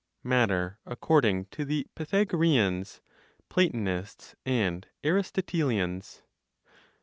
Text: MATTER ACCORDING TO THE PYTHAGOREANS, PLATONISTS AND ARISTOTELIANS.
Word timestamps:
MATTER 0.23 0.79
ACCORDING 0.83 1.45
TO 1.51 1.63
THE 1.63 1.85
PYTHAGOREANS, 1.95 3.01
PLATONISTS 3.49 4.33
AND 4.47 4.87
ARISTOTELIANS. 5.03 6.23